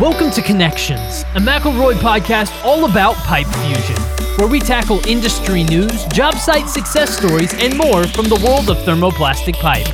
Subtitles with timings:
[0.00, 4.00] Welcome to Connections, a McElroy podcast all about pipe fusion,
[4.36, 8.76] where we tackle industry news, job site success stories, and more from the world of
[8.86, 9.88] thermoplastic pipe.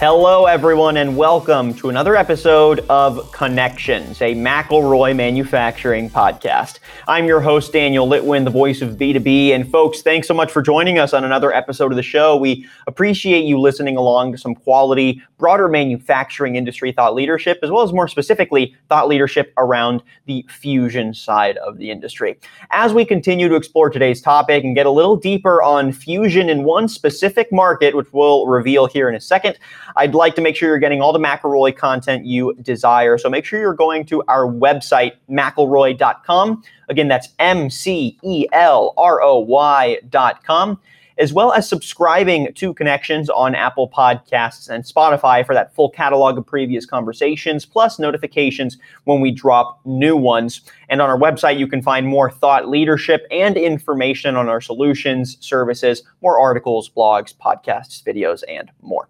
[0.00, 6.78] Hello, everyone, and welcome to another episode of Connections, a McElroy manufacturing podcast.
[7.08, 9.48] I'm your host, Daniel Litwin, the voice of B2B.
[9.48, 12.36] And folks, thanks so much for joining us on another episode of the show.
[12.36, 17.82] We appreciate you listening along to some quality, broader manufacturing industry thought leadership, as well
[17.82, 22.38] as more specifically, thought leadership around the fusion side of the industry.
[22.70, 26.62] As we continue to explore today's topic and get a little deeper on fusion in
[26.62, 29.58] one specific market, which we'll reveal here in a second,
[29.96, 33.18] I'd like to make sure you're getting all the McElroy content you desire.
[33.18, 36.62] So make sure you're going to our website, McElroy.com.
[36.88, 40.80] Again, that's M C E L R O Y.com
[41.18, 46.38] as well as subscribing to Connections on Apple Podcasts and Spotify for that full catalog
[46.38, 50.62] of previous conversations, plus notifications when we drop new ones.
[50.88, 55.36] And on our website, you can find more thought leadership and information on our solutions,
[55.40, 59.08] services, more articles, blogs, podcasts, videos, and more.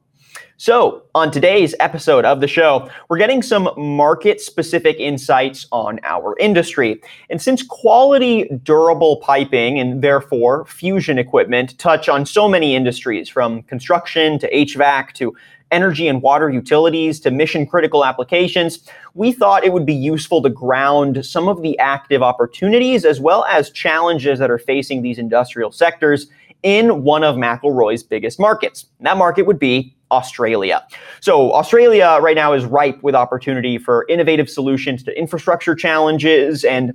[0.61, 6.37] So, on today's episode of the show, we're getting some market specific insights on our
[6.41, 7.01] industry.
[7.31, 13.63] And since quality, durable piping and therefore fusion equipment touch on so many industries from
[13.63, 15.33] construction to HVAC to
[15.71, 18.81] energy and water utilities to mission critical applications,
[19.15, 23.45] we thought it would be useful to ground some of the active opportunities as well
[23.45, 26.27] as challenges that are facing these industrial sectors
[26.65, 28.87] in one of McElroy's biggest markets.
[28.99, 30.87] And that market would be Australia.
[31.21, 36.95] So, Australia right now is ripe with opportunity for innovative solutions to infrastructure challenges and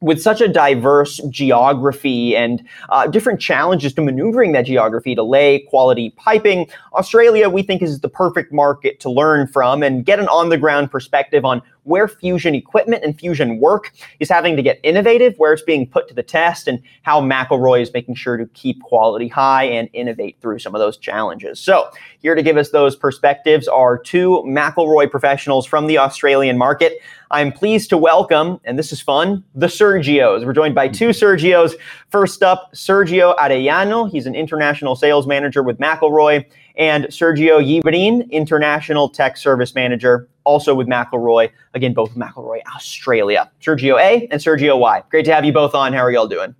[0.00, 5.60] with such a diverse geography and uh, different challenges to maneuvering that geography to lay
[5.70, 10.28] quality piping, Australia, we think, is the perfect market to learn from and get an
[10.28, 14.80] on the ground perspective on where fusion equipment and fusion work is having to get
[14.82, 18.46] innovative, where it's being put to the test, and how McElroy is making sure to
[18.48, 21.60] keep quality high and innovate through some of those challenges.
[21.60, 26.94] So, here to give us those perspectives are two McElroy professionals from the Australian market.
[27.30, 30.44] I'm pleased to welcome, and this is fun, the Sergios.
[30.44, 31.74] We're joined by two Sergios.
[32.08, 34.10] First up, Sergio Arellano.
[34.10, 36.44] He's an international sales manager with McElroy
[36.76, 41.50] and Sergio Yibrin, International Tech Service Manager, also with McElroy.
[41.74, 43.50] Again, both McElroy Australia.
[43.60, 45.02] Sergio A and Sergio Y.
[45.10, 45.92] Great to have you both on.
[45.92, 46.54] How are y'all doing?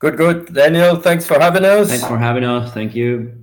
[0.00, 0.54] Good, good.
[0.54, 1.88] Daniel, thanks for having us.
[1.88, 2.72] Thanks for having us.
[2.72, 3.34] Thank you.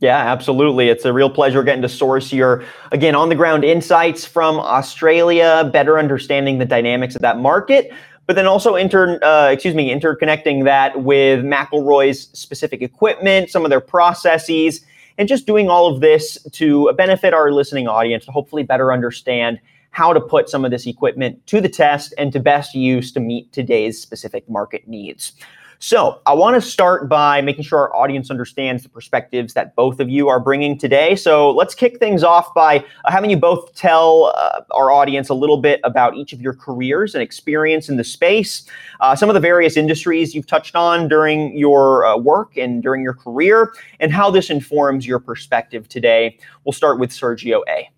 [0.00, 0.88] Yeah, absolutely.
[0.88, 5.70] It's a real pleasure getting to source your, again, on the ground insights from Australia,
[5.72, 7.92] better understanding the dynamics of that market,
[8.26, 13.70] but then also inter, uh, excuse me, interconnecting that with McElroy's specific equipment, some of
[13.70, 14.84] their processes,
[15.18, 19.60] and just doing all of this to benefit our listening audience to hopefully better understand
[19.90, 23.20] how to put some of this equipment to the test and to best use to
[23.20, 25.32] meet today's specific market needs.
[25.84, 29.98] So, I want to start by making sure our audience understands the perspectives that both
[29.98, 31.16] of you are bringing today.
[31.16, 35.34] So, let's kick things off by uh, having you both tell uh, our audience a
[35.34, 38.64] little bit about each of your careers and experience in the space,
[39.00, 43.02] uh, some of the various industries you've touched on during your uh, work and during
[43.02, 46.38] your career, and how this informs your perspective today.
[46.64, 47.90] We'll start with Sergio A.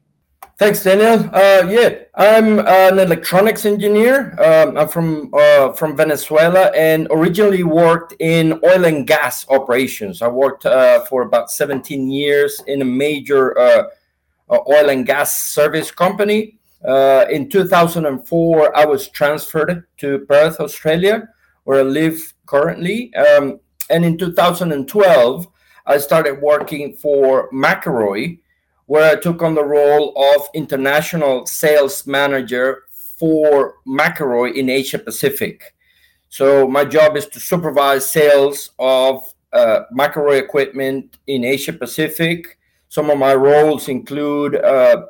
[0.57, 1.29] Thanks, Daniel.
[1.35, 4.41] Uh, yeah, I'm an electronics engineer.
[4.41, 10.23] Um, I'm from uh, from Venezuela and originally worked in oil and gas operations.
[10.23, 13.89] I worked uh, for about 17 years in a major uh,
[14.49, 16.57] uh, oil and gas service company.
[16.85, 21.31] Uh, in 2004, I was transferred to Perth, Australia,
[21.65, 23.13] where I live currently.
[23.17, 23.59] Um,
[23.91, 25.49] and in 2012,
[25.87, 28.39] I started working for McElroy
[28.87, 32.83] where I took on the role of international sales manager
[33.19, 35.75] for McElroy in Asia Pacific.
[36.29, 42.59] So my job is to supervise sales of uh, McElroy equipment in Asia Pacific.
[42.89, 45.07] Some of my roles include uh,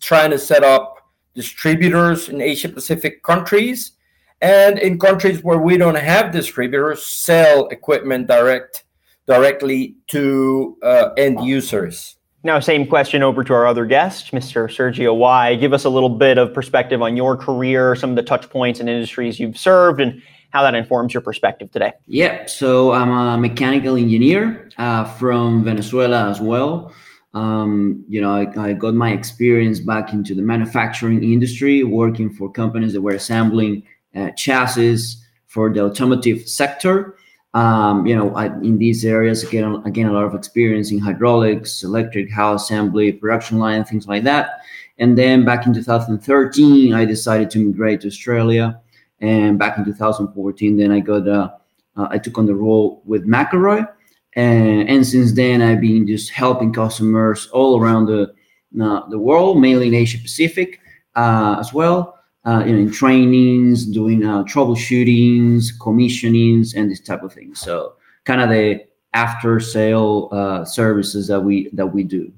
[0.00, 0.96] trying to set up
[1.34, 3.92] distributors in Asia Pacific countries,
[4.40, 8.84] and in countries where we don't have distributors, sell equipment direct
[9.26, 12.16] directly to uh, end users.
[12.44, 14.68] Now, same question over to our other guest, Mr.
[14.68, 15.54] Sergio Y.
[15.54, 18.80] Give us a little bit of perspective on your career, some of the touch points
[18.80, 21.92] and industries you've served, and how that informs your perspective today.
[22.06, 26.92] Yeah, so I'm a mechanical engineer uh, from Venezuela as well.
[27.32, 32.52] Um, you know, I, I, got my experience back into the manufacturing industry, working for
[32.52, 37.16] companies that were assembling uh, chassis for the automotive sector.
[37.54, 41.84] Um, you know, I, in these areas, again, again, a lot of experience in hydraulics,
[41.84, 44.60] electric house assembly, production line, things like that.
[44.98, 48.80] And then back in 2013, I decided to migrate to Australia.
[49.20, 51.50] And back in 2014, then I got uh,
[51.96, 53.88] uh, I took on the role with McElroy,
[54.34, 58.34] and, and since then I've been just helping customers all around the
[58.82, 60.80] uh, the world, mainly in Asia Pacific
[61.14, 62.18] uh, as well.
[62.46, 67.54] Uh, you know, in trainings, doing uh, troubleshootings, commissionings, and this type of thing.
[67.54, 67.94] So,
[68.24, 72.32] kind of the after sale uh, services that we that we do.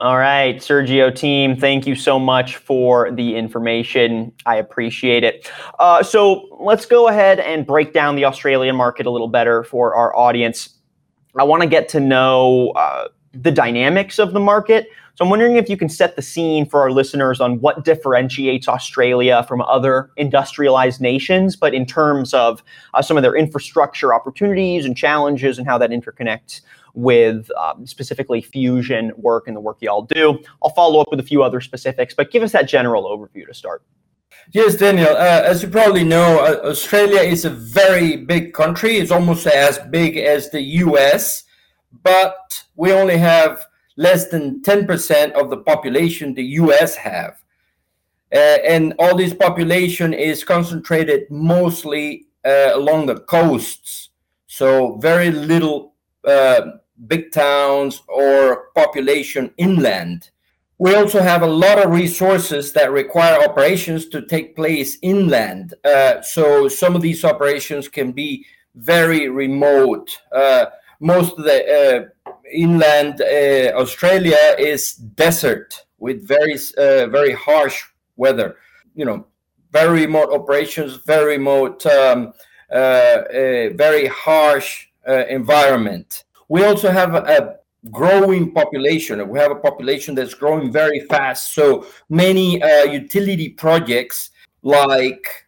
[0.00, 4.32] All right, Sergio team, thank you so much for the information.
[4.46, 5.50] I appreciate it.
[5.80, 9.96] Uh, so let's go ahead and break down the Australian market a little better for
[9.96, 10.78] our audience.
[11.36, 14.88] I want to get to know uh, the dynamics of the market.
[15.14, 18.68] So I'm wondering if you can set the scene for our listeners on what differentiates
[18.68, 22.62] Australia from other industrialized nations, but in terms of
[22.94, 26.60] uh, some of their infrastructure opportunities and challenges and how that interconnects
[26.94, 30.38] with um, specifically fusion work and the work y'all do.
[30.62, 33.54] I'll follow up with a few other specifics, but give us that general overview to
[33.54, 33.82] start.
[34.52, 35.10] Yes, Daniel.
[35.10, 38.96] Uh, as you probably know, uh, Australia is a very big country.
[38.96, 41.44] It's almost as big as the US,
[42.02, 47.42] but we only have less than 10% of the population the US have.
[48.32, 54.10] Uh, and all this population is concentrated mostly uh, along the coasts.
[54.46, 55.94] So very little
[56.24, 56.60] uh,
[57.06, 60.30] big towns or population inland.
[60.78, 65.74] We also have a lot of resources that require operations to take place inland.
[65.84, 68.46] Uh, so some of these operations can be
[68.76, 70.16] very remote.
[71.00, 77.84] Most of the uh, inland uh, Australia is desert with very uh, very harsh
[78.16, 78.56] weather.
[78.94, 79.26] You know,
[79.72, 82.32] very remote operations, very remote, um,
[82.70, 86.24] very harsh environment.
[86.48, 87.58] We also have a, a
[87.90, 89.26] growing population.
[89.28, 91.54] We have a population that's growing very fast.
[91.54, 94.30] So many uh, utility projects
[94.62, 95.47] like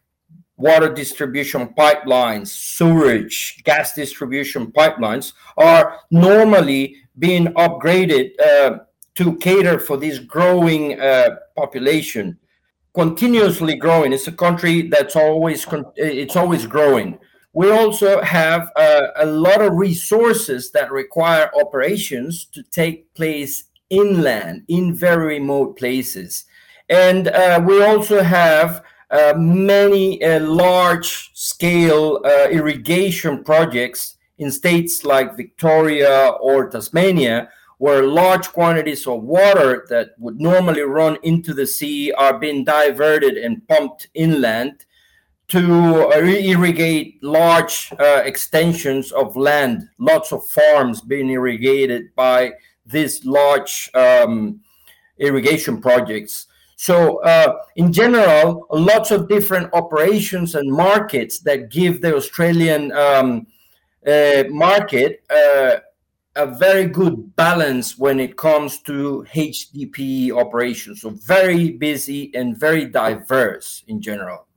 [0.61, 8.77] water distribution pipelines, sewage, gas distribution pipelines are normally being upgraded uh,
[9.15, 12.37] to cater for this growing uh, population,
[12.93, 14.13] continuously growing.
[14.13, 15.65] It's a country that's always
[15.95, 17.19] it's always growing.
[17.53, 24.63] We also have uh, a lot of resources that require operations to take place inland
[24.69, 26.45] in very remote places.
[26.89, 28.83] And uh, we also have
[29.37, 38.47] many uh, large scale uh, irrigation projects in states like Victoria or Tasmania, where large
[38.49, 44.07] quantities of water that would normally run into the sea are being diverted and pumped
[44.13, 44.85] inland
[45.47, 52.53] to uh, irrigate large uh, extensions of land, lots of farms being irrigated by
[52.85, 54.61] these large um,
[55.17, 56.47] irrigation projects.
[56.81, 63.45] So, uh, in general, lots of different operations and markets that give the Australian um,
[64.07, 65.75] uh, market uh,
[66.35, 71.01] a very good balance when it comes to HDPE operations.
[71.01, 74.47] So, very busy and very diverse in general.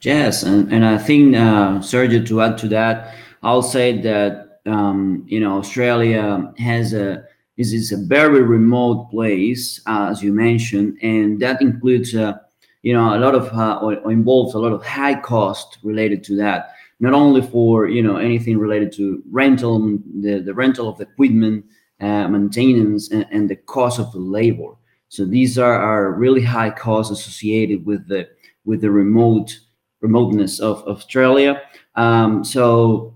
[0.00, 3.14] Yes, and, and I think uh, Sergio, to add to that,
[3.44, 7.26] I'll say that um, you know Australia has a
[7.60, 12.38] is a very remote place, uh, as you mentioned, and that includes uh,
[12.82, 16.36] you know a lot of uh, or, involves a lot of high cost related to
[16.36, 16.72] that.
[17.00, 21.64] Not only for you know anything related to rental, the, the rental of the equipment,
[22.00, 24.72] uh, maintenance, and, and the cost of the labor.
[25.08, 28.28] So these are, are really high costs associated with the
[28.64, 29.58] with the remote
[30.00, 31.60] remoteness of, Australia.
[31.96, 33.14] Um, so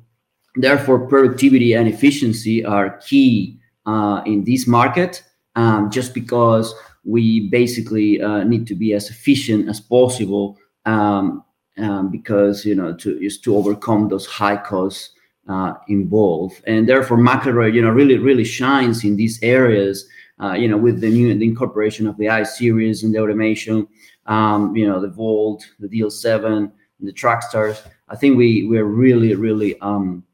[0.57, 5.23] therefore, productivity and efficiency are key uh, in this market.
[5.57, 6.75] Um, just because
[7.05, 11.45] we basically uh, need to be as efficient as possible, um,
[11.79, 15.11] um because you know to to overcome those high costs
[15.49, 20.09] uh, involved, and therefore McElroy, you know, really really shines in these areas.
[20.43, 23.87] Uh, you know, with the new the incorporation of the I series and the automation,
[24.27, 27.87] um, you know, the vault the DL7, the TracStars.
[28.09, 30.25] I think we we're really really um,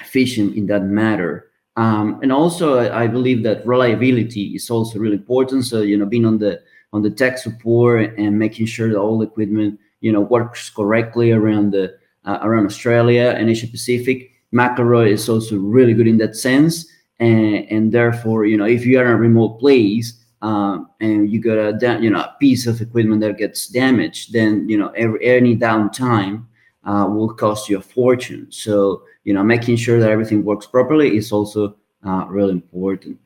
[0.00, 1.45] efficient in that matter.
[1.76, 5.66] Um, and also, I, believe that reliability is also really important.
[5.66, 6.62] So you know, being on the
[6.94, 11.72] on the tech support and making sure that all equipment you know works correctly around
[11.72, 14.30] the uh, around Australia and Asia Pacific.
[14.54, 16.86] McElroy is also really good in that sense,
[17.18, 21.40] and and therefore, you know, if you are in a remote place, um, and you
[21.40, 25.24] got a you know a piece of equipment that gets damaged, then you know every
[25.26, 26.44] any downtime,
[26.86, 28.46] uh, will cost you a fortune.
[28.50, 31.76] So, you know, making sure that everything works properly is also
[32.06, 33.18] uh, really important.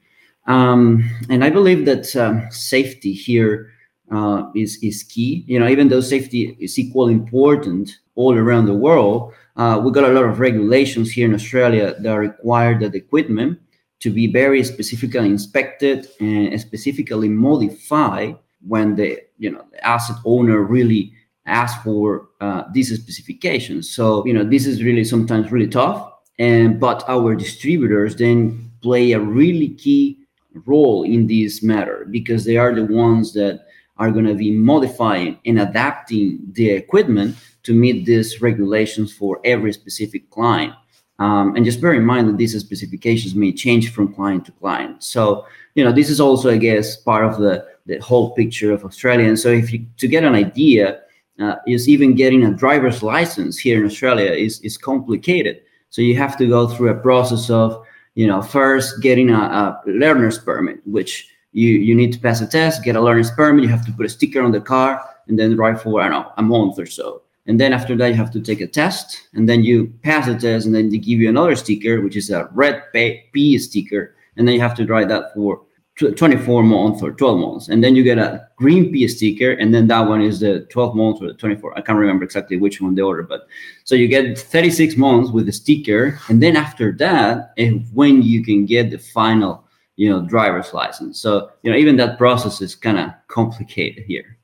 [0.47, 3.71] Um, and I believe that um, safety here
[4.11, 5.45] uh, is is key.
[5.47, 10.09] You know, even though safety is equally important all around the world, uh, we got
[10.09, 13.61] a lot of regulations here in Australia that require that equipment
[14.00, 18.37] to be very specifically inspected and specifically modified
[18.67, 21.12] when the you know the asset owner really
[21.47, 23.91] asks for uh, these specifications.
[23.91, 29.13] So you know this is really sometimes really tough, and but our distributors then play
[29.13, 30.19] a really key
[30.67, 33.67] role in this matter because they are the ones that
[33.99, 39.73] are going to be modifying and adapting the equipment to meet these regulations for every
[39.73, 40.73] specific client.
[41.19, 45.05] Um, and just bear in mind that these specifications may change from client to client.
[45.05, 45.45] So,
[45.75, 49.29] you know, this is also, I guess, part of the, the whole picture of Australia.
[49.29, 51.03] And so, if you to get an idea,
[51.41, 55.63] uh, is even getting a driver's license here in Australia is is complicated.
[55.89, 59.83] So you have to go through a process of, you know, first getting a, a
[59.87, 63.65] learner's permit, which you you need to pass a test, get a learner's permit.
[63.65, 66.23] You have to put a sticker on the car, and then drive for I don't
[66.23, 67.23] know a month or so.
[67.47, 70.39] And then after that, you have to take a test, and then you pass the
[70.39, 74.47] test, and then they give you another sticker, which is a red P sticker, and
[74.47, 75.63] then you have to drive that for
[76.00, 77.69] 24 months or 12 months.
[77.69, 80.95] And then you get a green P sticker, and then that one is the 12
[80.97, 81.78] months or the 24.
[81.78, 83.47] I can't remember exactly which one they order, but
[83.85, 88.45] so you get 36 months with the sticker, and then after that, is when you
[88.45, 89.64] can get the final,
[89.97, 91.21] you know, driver's license.
[91.21, 94.38] So you know, even that process is kind of complicated here.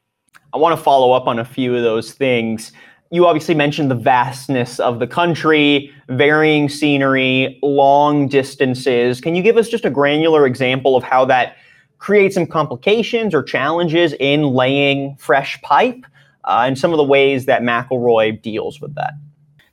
[0.53, 2.73] I want to follow up on a few of those things
[3.11, 9.21] you obviously mentioned the vastness of the country, varying scenery, long distances.
[9.21, 11.57] Can you give us just a granular example of how that
[11.99, 16.05] creates some complications or challenges in laying fresh pipe
[16.45, 19.15] uh, and some of the ways that McElroy deals with that?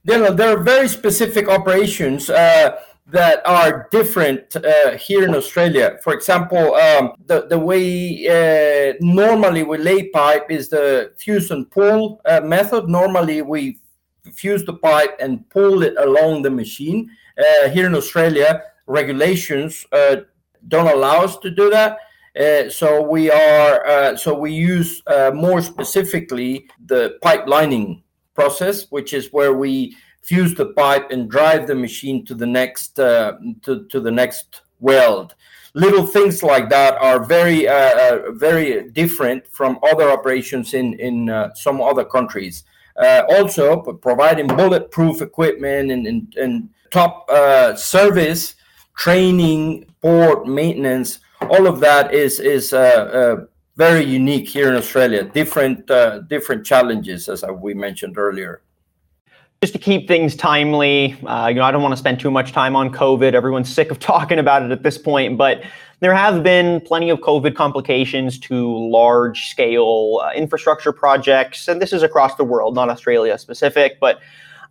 [0.05, 2.29] There are, there are very specific operations.
[2.29, 5.97] Uh, that are different uh, here in Australia.
[6.03, 11.69] For example, um, the, the way uh, normally we lay pipe is the fuse and
[11.69, 12.87] pull uh, method.
[12.87, 13.79] Normally we
[14.33, 17.09] fuse the pipe and pull it along the machine.
[17.37, 20.17] Uh, here in Australia, regulations uh,
[20.69, 21.97] don't allow us to do that.
[22.39, 28.01] Uh, so we are so we use more specifically the pipe lining
[28.33, 32.99] process, which is where we fuse the pipe and drive the machine to the next
[32.99, 35.35] uh, to, to the next weld.
[35.75, 41.29] Little things like that are very uh, uh, very different from other operations in in
[41.29, 42.63] uh, some other countries.
[42.95, 48.53] Uh, also providing bulletproof equipment and, and, and top uh, service
[48.95, 51.17] training port maintenance
[51.49, 52.69] all of that is is
[53.75, 55.23] very unique here in australia.
[55.23, 55.87] Different
[56.29, 58.61] different challenges as we mentioned earlier
[59.63, 62.51] just to keep things timely, uh, you know, I don't want to spend too much
[62.51, 63.33] time on COVID.
[63.33, 65.63] Everyone's sick of talking about it at this point, but
[66.01, 71.93] there have been plenty of COVID complications to large scale uh, infrastructure projects, and this
[71.93, 74.19] is across the world, not Australia specific, but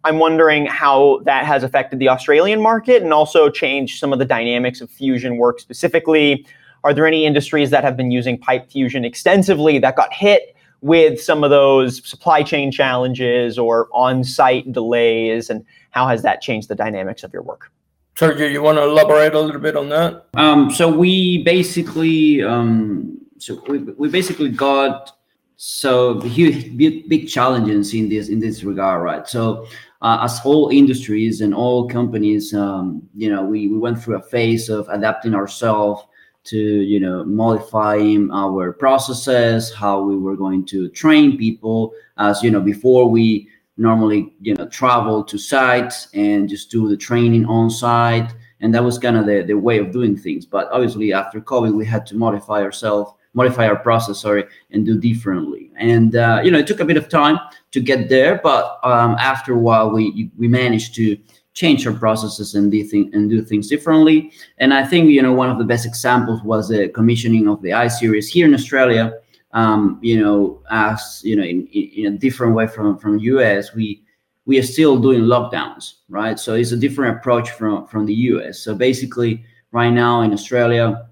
[0.04, 4.26] I'm wondering how that has affected the Australian market and also changed some of the
[4.26, 6.46] dynamics of fusion work specifically.
[6.84, 10.54] Are there any industries that have been using pipe fusion extensively that got hit?
[10.82, 16.68] With some of those supply chain challenges or on-site delays and how has that changed
[16.68, 17.70] the dynamics of your work?
[18.16, 20.26] Sergio you want to elaborate a little bit on that?
[20.34, 25.12] Um, so we basically um, so we, we basically got
[25.56, 29.26] so huge big, big challenges in this in this regard right?
[29.26, 29.66] So
[30.02, 34.22] uh, as all industries and all companies um, you know we, we went through a
[34.22, 36.02] phase of adapting ourselves
[36.44, 41.92] to you know modifying our processes how we were going to train people.
[42.18, 46.96] As you know before we normally you know travel to sites and just do the
[46.96, 50.44] training on site and that was kind of the, the way of doing things.
[50.46, 54.98] But obviously after covid we had to modify ourselves modify our process sorry and do
[54.98, 55.70] differently.
[55.76, 57.38] And uh, you know it took a bit of time
[57.70, 61.16] to get there but um, after a while we we managed to
[61.54, 64.32] change our processes and do, and do things differently.
[64.58, 67.72] And I think, you know, one of the best examples was the commissioning of the
[67.72, 69.14] I series here in Australia.
[69.52, 74.02] Um, you know, as you know, in, in a different way from from US, we
[74.46, 76.38] we are still doing lockdowns, right?
[76.38, 78.60] So it's a different approach from from the US.
[78.60, 81.10] So basically, right now in Australia,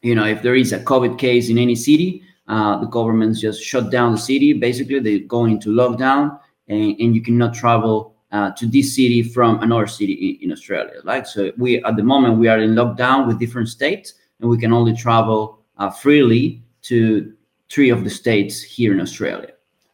[0.00, 3.62] you know, if there is a COVID case in any city, uh, the governments just
[3.62, 4.54] shut down the city.
[4.54, 6.38] Basically, they go into lockdown,
[6.68, 11.00] and, and you cannot travel uh, to this city from another city in, in, Australia.
[11.04, 14.58] Like so, we at the moment we are in lockdown with different states, and we
[14.58, 17.32] can only travel uh, freely to
[17.70, 19.52] three of the states here in Australia.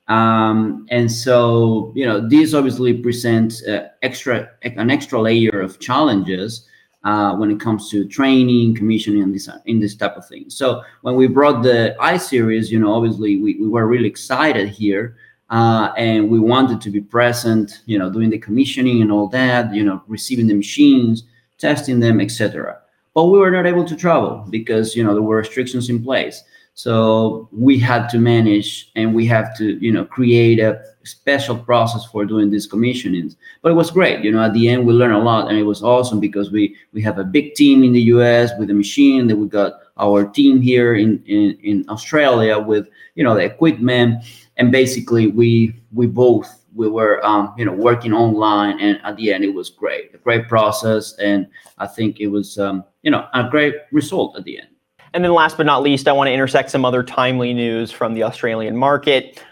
[0.09, 6.67] Um, and so, you know, this obviously presents uh, extra an extra layer of challenges
[7.05, 10.49] uh, when it comes to training, commissioning, and this in this type of thing.
[10.49, 14.69] So when we brought the I series, you know, obviously we, we were really excited
[14.69, 15.17] here.
[15.51, 19.75] Uh, and we wanted to be present, you know, doing the commissioning and all that,
[19.75, 21.25] you know, receiving the machines,
[21.59, 22.79] testing them, etc.
[23.15, 26.45] But we were not able to travel because you know there were restrictions in place.
[26.75, 32.07] So we had to manage and we have to, you know, create a special process
[32.07, 33.37] for doing these commissionings.
[33.61, 34.25] But it was great.
[34.25, 36.77] You know, at the end we learned a lot and it was awesome because we
[36.93, 40.25] we have a big team in the US with the machine, that we got our
[40.25, 44.25] team here in, in, in Australia with, you know, the equipment.
[44.61, 49.33] And basically we we both we were um, you know working online and at the
[49.33, 51.49] end it was great a great process and
[51.79, 54.69] i think it was um, you know a great result at the end
[55.13, 58.15] and then last but not least, I want to intersect some other timely news from
[58.15, 59.43] the Australian market.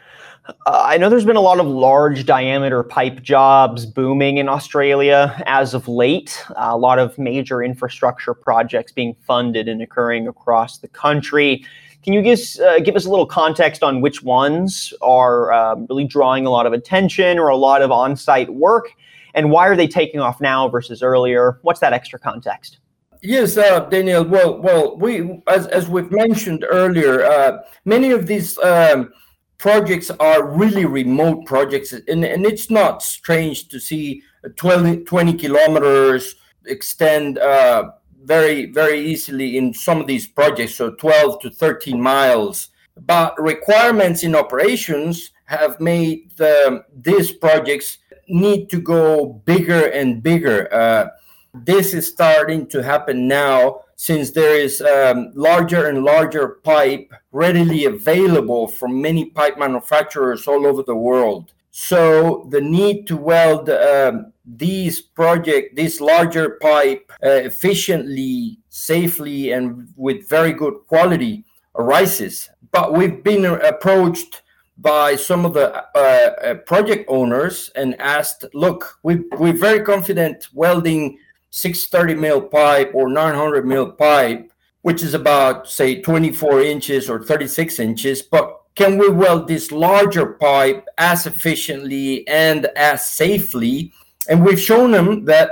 [0.46, 5.42] Uh, I know there's been a lot of large diameter pipe jobs booming in Australia
[5.46, 6.42] as of late.
[6.56, 11.66] A lot of major infrastructure projects being funded and occurring across the country.
[12.02, 16.04] Can you give, uh, give us a little context on which ones are um, really
[16.04, 18.90] drawing a lot of attention or a lot of on site work?
[19.34, 21.58] And why are they taking off now versus earlier?
[21.62, 22.78] What's that extra context?
[23.20, 24.24] Yes, uh, Daniel.
[24.24, 29.12] Well, well, we as as we've mentioned earlier, uh, many of these um,
[29.58, 34.22] projects are really remote projects, and, and it's not strange to see
[34.54, 36.36] 20, 20 kilometers
[36.66, 37.90] extend uh,
[38.28, 42.68] very very easily in some of these projects, so 12 to 13 miles.
[43.06, 50.72] But requirements in operations have made the, these projects need to go bigger and bigger.
[50.72, 51.08] Uh,
[51.54, 57.86] this is starting to happen now since there is um, larger and larger pipe readily
[57.86, 61.52] available from many pipe manufacturers all over the world.
[61.80, 69.86] So the need to weld um, these project, this larger pipe uh, efficiently, safely, and
[69.94, 71.44] with very good quality
[71.76, 72.50] arises.
[72.72, 74.42] But we've been approached
[74.76, 80.48] by some of the uh, uh, project owners and asked, look, we, we're very confident
[80.52, 81.16] welding
[81.50, 84.52] 630 mil pipe or 900 mil pipe,
[84.82, 90.34] which is about, say, 24 inches or 36 inches, but can we weld this larger
[90.34, 93.92] pipe as efficiently and as safely?
[94.28, 95.50] And we've shown them that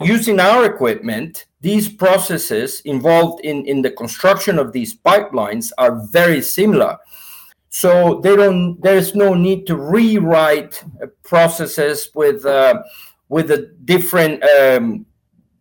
[0.00, 6.40] using our equipment, these processes involved in, in the construction of these pipelines are very
[6.40, 6.98] similar.
[7.68, 8.80] So they don't.
[8.80, 10.82] There's no need to rewrite
[11.22, 12.82] processes with uh,
[13.28, 15.04] with a different um,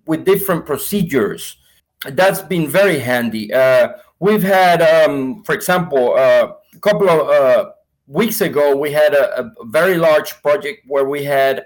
[0.05, 1.57] with different procedures.
[2.05, 3.51] That's been very handy.
[3.51, 7.71] Uh, we've had, um, for example, uh, a couple of uh,
[8.07, 11.65] weeks ago, we had a, a, very large project where we had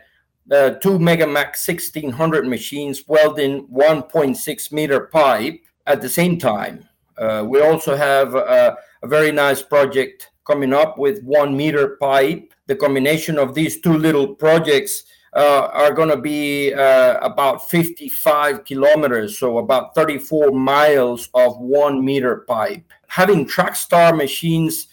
[0.52, 6.86] uh, two MegaMc 1600 machines welding 1.6 meter pipe at the same time.
[7.18, 12.54] Uh, we also have a, a very nice project coming up with one meter pipe.
[12.68, 18.64] The combination of these two little projects uh, are going to be uh, about 55
[18.64, 22.84] kilometers, so about 34 miles of one meter pipe.
[23.08, 24.88] Having TracStar machines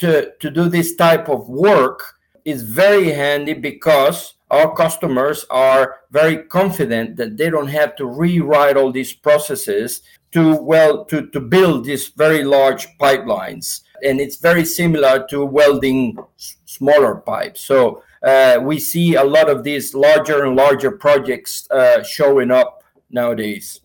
[0.00, 6.38] to, to do this type of work is very handy because our customers are very
[6.38, 11.84] confident that they don't have to rewrite all these processes to well to, to build
[11.84, 16.16] these very large pipelines and it's very similar to welding
[16.64, 22.02] smaller pipes so uh, we see a lot of these larger and larger projects uh,
[22.02, 23.80] showing up nowadays.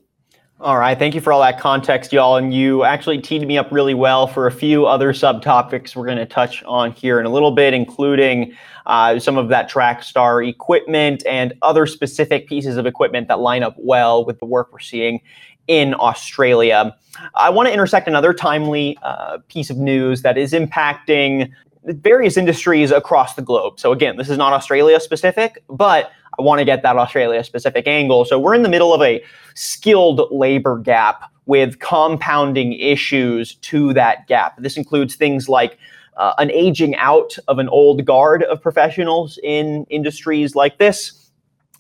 [0.61, 0.97] All right.
[0.97, 2.37] Thank you for all that context, y'all.
[2.37, 6.17] And you actually teed me up really well for a few other subtopics we're going
[6.17, 11.25] to touch on here in a little bit, including uh, some of that TracStar equipment
[11.25, 15.19] and other specific pieces of equipment that line up well with the work we're seeing
[15.67, 16.95] in Australia.
[17.35, 21.51] I want to intersect another timely uh, piece of news that is impacting
[21.85, 23.79] various industries across the globe.
[23.79, 27.87] So again, this is not Australia specific, but I want to get that Australia specific
[27.87, 28.25] angle.
[28.25, 34.27] So we're in the middle of a skilled labor gap with compounding issues to that
[34.27, 34.57] gap.
[34.57, 35.77] This includes things like
[36.17, 41.25] uh, an aging out of an old guard of professionals in industries like this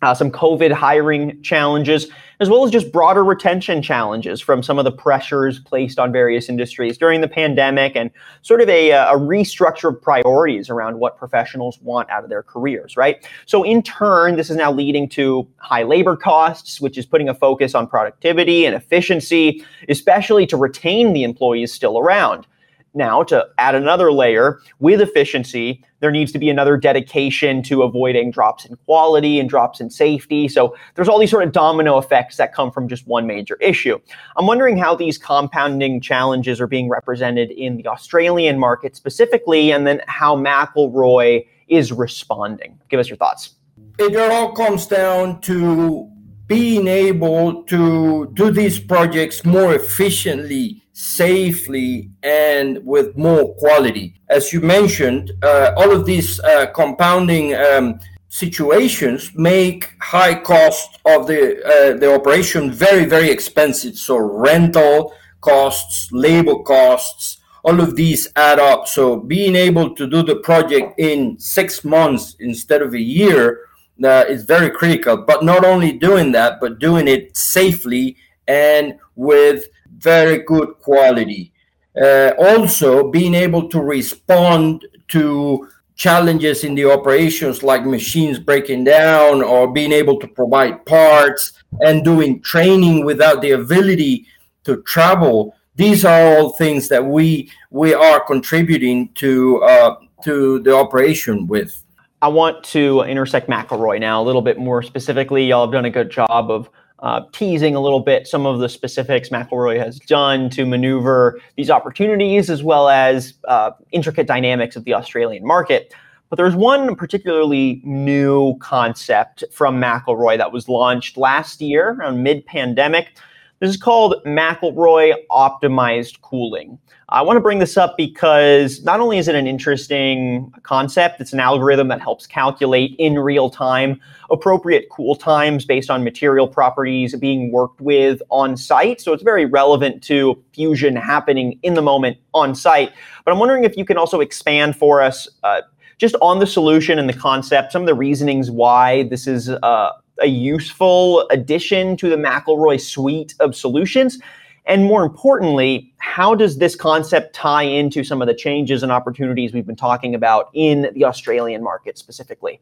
[0.01, 2.07] uh, some COVID hiring challenges,
[2.39, 6.49] as well as just broader retention challenges from some of the pressures placed on various
[6.49, 11.17] industries during the pandemic and sort of a, uh, a restructure of priorities around what
[11.17, 13.27] professionals want out of their careers, right?
[13.45, 17.33] So, in turn, this is now leading to high labor costs, which is putting a
[17.33, 22.47] focus on productivity and efficiency, especially to retain the employees still around.
[22.95, 28.29] Now, to add another layer with efficiency, there needs to be another dedication to avoiding
[28.29, 30.47] drops in quality and drops in safety.
[30.47, 33.97] So there's all these sort of domino effects that come from just one major issue.
[34.37, 39.87] I'm wondering how these compounding challenges are being represented in the Australian market specifically, and
[39.87, 42.79] then how McElroy is responding.
[42.89, 43.55] Give us your thoughts.
[43.97, 46.07] It all comes down to
[46.47, 54.15] being able to do these projects more efficiently, safely, and with more quality.
[54.29, 61.25] As you mentioned, uh, all of these uh, compounding um, situations make high cost of
[61.25, 63.95] the uh, the operation very very expensive.
[63.97, 68.87] So rental costs, labor costs, all of these add up.
[68.87, 73.61] So being able to do the project in six months instead of a year
[74.03, 75.17] uh, is very critical.
[75.17, 79.65] But not only doing that, but doing it safely and with
[79.97, 81.51] very good quality.
[81.99, 89.41] Uh, also, being able to respond to challenges in the operations like machines breaking down
[89.41, 94.25] or being able to provide parts and doing training without the ability
[94.65, 100.75] to travel these are all things that we we are contributing to uh, to the
[100.75, 101.83] operation with
[102.21, 105.45] I want to intersect McElroy now a little bit more specifically.
[105.45, 108.69] Y'all have done a good job of uh, teasing a little bit some of the
[108.69, 114.85] specifics McElroy has done to maneuver these opportunities as well as uh, intricate dynamics of
[114.85, 115.93] the Australian market.
[116.29, 122.45] But there's one particularly new concept from McElroy that was launched last year around mid
[122.45, 123.17] pandemic.
[123.65, 126.77] This is called McElroy Optimized Cooling.
[127.09, 131.33] I want to bring this up because not only is it an interesting concept, it's
[131.33, 133.99] an algorithm that helps calculate in real time
[134.29, 139.01] appropriate cool times based on material properties being worked with on site.
[139.01, 142.91] So it's very relevant to fusion happening in the moment on site.
[143.23, 145.61] But I'm wondering if you can also expand for us uh,
[145.97, 149.91] just on the solution and the concept, some of the reasonings why this is uh,
[150.21, 154.19] a useful addition to the McElroy suite of solutions
[154.67, 159.53] and more importantly, how does this concept tie into some of the changes and opportunities
[159.53, 162.59] we've been talking about in the Australian market specifically?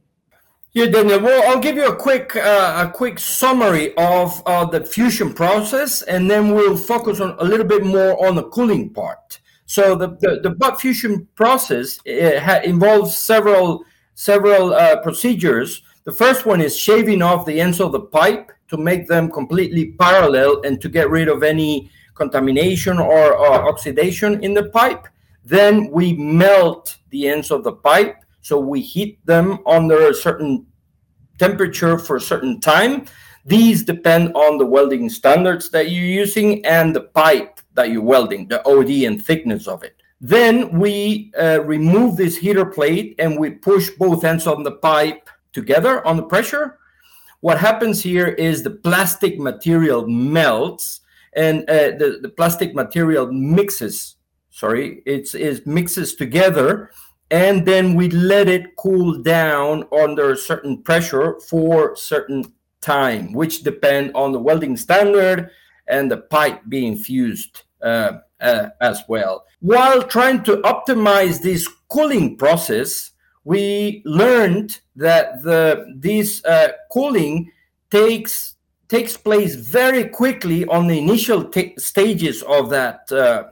[0.74, 1.20] Yeah, Daniel.
[1.20, 6.02] Well, I'll give you a quick uh, a quick summary of uh, the fusion process,
[6.02, 9.40] and then we'll focus on a little bit more on the cooling part.
[9.68, 13.86] So the the, the butt fusion process ha- involves several
[14.16, 15.84] several uh, procedures.
[16.06, 19.94] The first one is shaving off the ends of the pipe to make them completely
[19.94, 23.38] parallel and to get rid of any contamination or,
[23.70, 25.08] oxidation in the pipe.
[25.46, 28.18] Then we melt the ends of the pipe.
[28.42, 30.66] So we heat them under a certain
[31.40, 33.06] temperature for a certain time.
[33.46, 38.48] These depend on the welding standards that you're using and the pipe that you're welding,
[38.50, 39.96] the OD and thickness of it.
[40.20, 45.30] Then we uh, remove this heater plate and we push both ends of the pipe
[45.54, 46.80] together on the pressure.
[47.42, 51.02] What happens here is the plastic material melts
[51.36, 54.18] and uh, the, the plastic material mixes
[54.52, 56.92] sorry it's it mixes together
[57.32, 62.46] and then we let it cool down under a certain pressure for certain
[62.82, 65.50] time which depend on the welding standard
[65.88, 69.46] and the pipe being fused uh, uh, as well.
[69.60, 73.12] While trying to optimize this cooling process
[73.44, 77.52] we learned that the this uh, cooling
[77.92, 78.56] takes
[78.88, 83.46] takes place very quickly on the initial t- stages of that uh,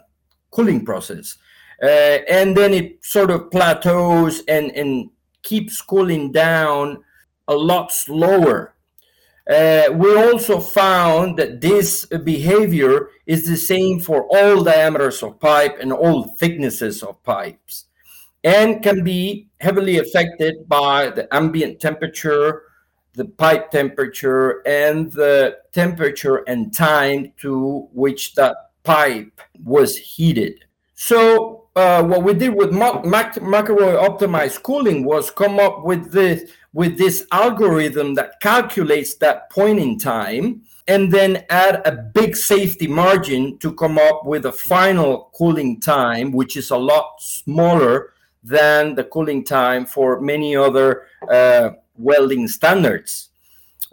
[0.51, 1.37] cooling process,
[1.83, 5.09] uh, and then it sort of plateaus and and
[5.43, 7.03] keeps cooling down
[7.47, 8.73] a lot slower.
[9.49, 15.75] Uh, we also found that this behavior is the same for all diameters of pipe
[15.81, 17.85] and all thicknesses of pipes
[18.43, 22.63] and can be heavily affected by the ambient temperature,
[23.13, 30.65] the pipe temperature, and the temperature and time to which that pipe was heated.
[30.95, 36.11] So, uh, what we did with Mac- Mac- McElroy optimized cooling was come up with
[36.11, 42.35] this with this algorithm that calculates that point in time and then add a big
[42.35, 48.13] safety margin to come up with a final cooling time which is a lot smaller
[48.43, 53.29] than the cooling time for many other uh, welding standards.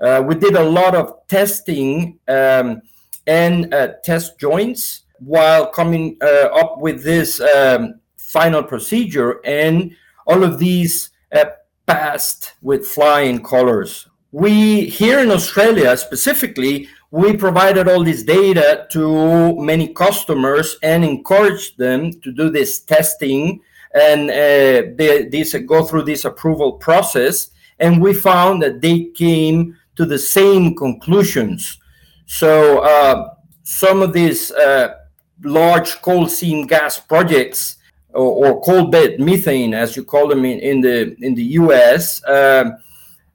[0.00, 2.80] Uh, we did a lot of testing um,
[3.26, 9.94] and uh, test joints while coming uh, up with this um, final procedure, and
[10.26, 11.44] all of these uh,
[11.86, 14.08] passed with flying colors.
[14.30, 21.78] We here in Australia specifically, we provided all this data to many customers and encouraged
[21.78, 23.60] them to do this testing
[23.94, 30.04] and uh, they, go through this approval process and we found that they came to
[30.04, 31.78] the same conclusions.
[32.26, 34.94] So uh, some of these uh,
[35.42, 37.76] large coal seam gas projects
[38.10, 42.26] or, or, coal bed methane as you call them in, in the in the us
[42.26, 42.76] um,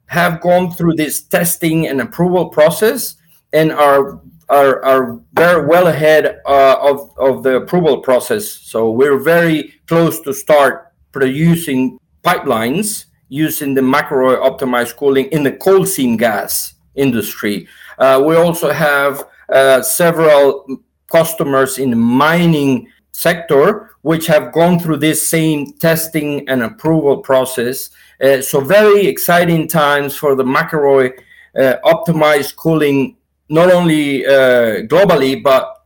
[0.06, 3.16] have gone through this testing and approval process
[3.52, 8.48] and are are, are very well ahead uh, of, of the approval process.
[8.48, 15.52] So we're very close to start producing pipelines using the McElroy optimized cooling in the
[15.52, 17.66] coal seam gas industry.
[17.98, 20.66] Uh, we also have uh, several
[21.10, 27.90] customers in the mining sector which have gone through this same testing and approval process.
[28.20, 31.12] Uh, so very exciting times for the McElroy
[31.58, 33.16] uh, optimized cooling
[33.48, 35.84] not only uh, globally, but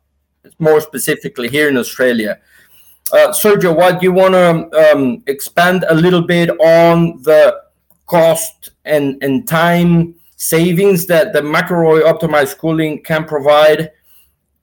[0.59, 2.39] more specifically here in Australia.
[3.13, 7.59] Uh, Sergio, what do you want to um, expand a little bit on the
[8.07, 13.93] cost and, and time savings that the McElroy optimized cooling can provide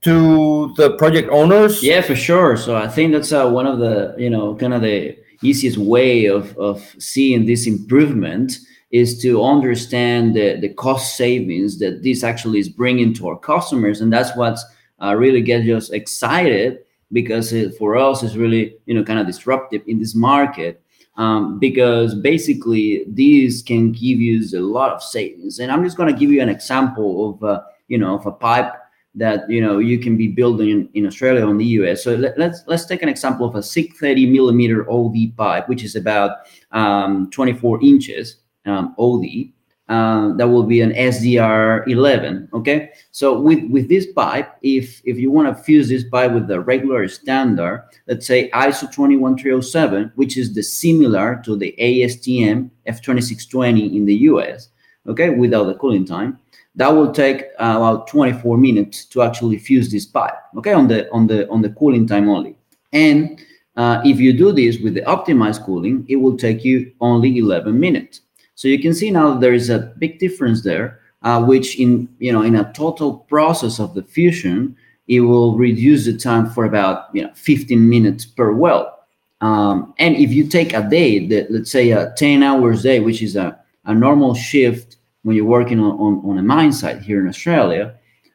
[0.02, 1.82] to the project owners?
[1.82, 2.56] Yeah, for sure.
[2.56, 6.26] So I think that's uh, one of the, you know, kind of the easiest way
[6.26, 8.58] of, of seeing this improvement
[8.96, 14.00] is to understand the, the cost savings that this actually is bringing to our customers
[14.00, 14.64] and that's what's
[15.02, 16.78] uh, really gets us excited
[17.12, 20.82] because it, for us it's really you know kind of disruptive in this market
[21.16, 25.58] um, because basically these can give you a lot of savings.
[25.58, 28.32] And i'm just going to give you an example of uh, you know of a
[28.32, 28.72] pipe
[29.16, 32.14] that you know you can be building in, in australia or in the us so
[32.14, 35.96] let, us let's, let's take an example of a 630 millimeter od pipe which is
[35.96, 36.30] about
[36.72, 39.52] um, 24 inches um, OD.
[39.88, 42.48] Uh, that will be an SDR 11.
[42.52, 46.48] Okay, so with with this pipe, if if you want to fuse this pipe with
[46.48, 53.94] the regular standard, let's say ISO 21307, which is the similar to the ASTM F2620
[53.94, 54.70] in the US,
[55.06, 56.36] okay, without the cooling time,
[56.74, 60.34] that will take uh, about 24 minutes to actually fuse this pipe.
[60.56, 62.56] Okay, on the on the on the cooling time only,
[62.92, 63.40] and
[63.76, 67.78] uh, if you do this with the optimized cooling, it will take you only 11
[67.78, 68.22] minutes.
[68.56, 72.32] So you can see now there is a big difference there, uh, which in you
[72.32, 74.74] know in a total process of the fusion,
[75.08, 79.04] it will reduce the time for about you know 15 minutes per well.
[79.42, 83.20] Um, and if you take a day, that let's say a 10 hours day, which
[83.22, 87.20] is a, a normal shift when you're working on, on, on a mine site here
[87.20, 87.94] in Australia,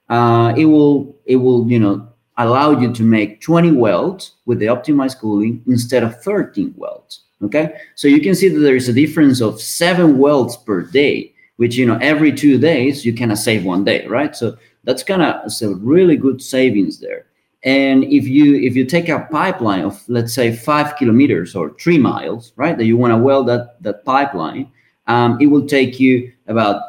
[0.09, 2.07] uh, it will it will you know
[2.37, 7.21] allow you to make 20 welds with the optimized cooling instead of 13 welds.
[7.43, 11.33] Okay, so you can see that there is a difference of seven welds per day,
[11.57, 14.35] which you know every two days you kind of save one day, right?
[14.35, 17.25] So that's kind of a really good savings there.
[17.63, 21.97] And if you if you take a pipeline of let's say five kilometers or three
[21.97, 24.71] miles, right, that you want to weld that that pipeline,
[25.07, 26.81] um, it will take you about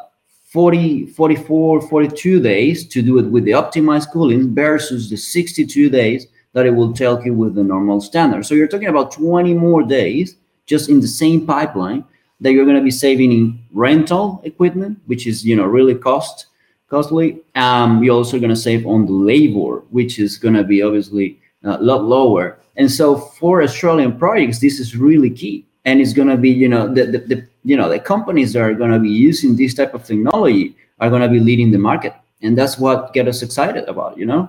[0.51, 6.27] 40, 44, 42 days to do it with the optimized cooling versus the 62 days
[6.53, 8.45] that it will take you with the normal standard.
[8.45, 10.35] So you're talking about 20 more days
[10.73, 12.03] just in the same pipeline
[12.41, 16.47] that you're going to be saving in rental equipment, which is you know really cost
[16.89, 17.27] costly.
[17.55, 21.27] Um, you're also going to save on the labor, which is going to be obviously
[21.63, 22.45] a lot lower.
[22.75, 23.05] And so
[23.39, 25.57] for Australian projects, this is really key.
[25.85, 27.37] And it's going to be you know the, the, the
[27.69, 31.09] you know the companies that are going to be using this type of technology are
[31.09, 34.17] going to be leading the market, and that's what get us excited about.
[34.17, 34.41] You know.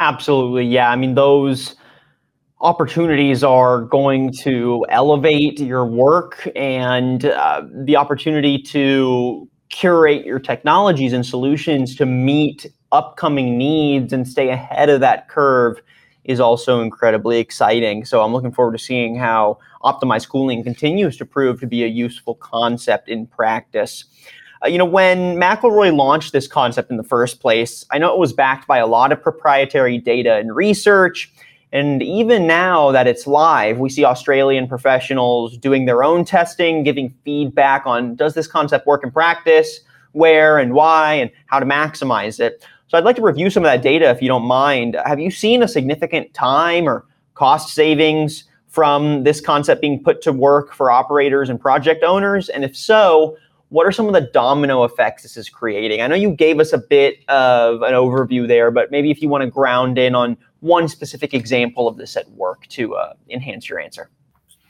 [0.00, 0.90] Absolutely, yeah.
[0.90, 1.76] I mean those
[2.64, 11.12] opportunities are going to elevate your work and uh, the opportunity to curate your technologies
[11.12, 15.78] and solutions to meet upcoming needs and stay ahead of that curve
[16.24, 18.02] is also incredibly exciting.
[18.06, 21.88] So I'm looking forward to seeing how optimized cooling continues to prove to be a
[21.88, 24.04] useful concept in practice.
[24.64, 28.18] Uh, you know, when McElroy launched this concept in the first place, I know it
[28.18, 31.30] was backed by a lot of proprietary data and research.
[31.74, 37.12] And even now that it's live, we see Australian professionals doing their own testing, giving
[37.24, 39.80] feedback on does this concept work in practice,
[40.12, 42.64] where and why, and how to maximize it.
[42.86, 44.96] So I'd like to review some of that data if you don't mind.
[45.04, 50.32] Have you seen a significant time or cost savings from this concept being put to
[50.32, 52.48] work for operators and project owners?
[52.50, 53.36] And if so,
[53.70, 56.02] what are some of the domino effects this is creating?
[56.02, 59.28] I know you gave us a bit of an overview there, but maybe if you
[59.28, 63.68] want to ground in on one specific example of this at work to uh, enhance
[63.68, 64.08] your answer.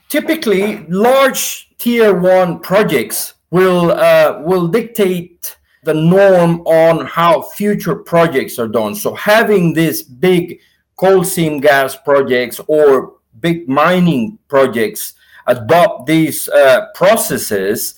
[0.09, 8.59] Typically, large tier one projects will uh, will dictate the norm on how future projects
[8.59, 8.93] are done.
[8.93, 10.59] So having these big
[10.97, 15.13] coal seam gas projects or big mining projects
[15.47, 17.95] adopt these uh, processes,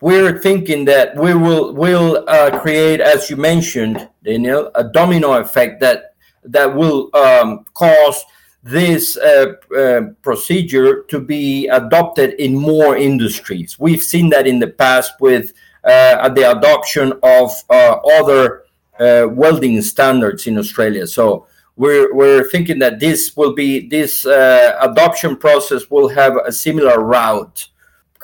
[0.00, 5.80] we're thinking that we will will uh, create, as you mentioned, Daniel, a domino effect
[5.80, 6.13] that
[6.44, 8.24] that will um, cause
[8.64, 13.78] this uh, uh, procedure to be adopted in more industries.
[13.78, 15.52] We've seen that in the past with
[15.84, 18.64] uh, the adoption of uh, other
[18.98, 21.06] uh, welding standards in Australia.
[21.06, 26.52] So we're we're thinking that this will be this uh, adoption process will have a
[26.52, 27.68] similar route,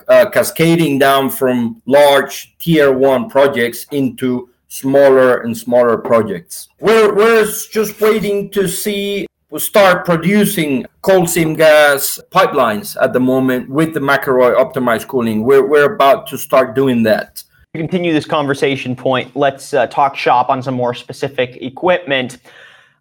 [0.08, 6.68] cascading down from large tier one projects into smaller and smaller projects.
[6.80, 9.26] We're we're just waiting to see
[9.58, 15.42] start producing coal seam gas pipelines at the moment with the McElroy optimized cooling.
[15.42, 17.42] We're, we're about to start doing that.
[17.74, 22.38] To continue this conversation point, let's uh, talk shop on some more specific equipment.